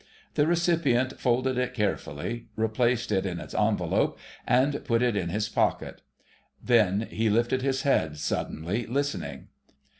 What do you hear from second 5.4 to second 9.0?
pocket. Then he lifted his head suddenly,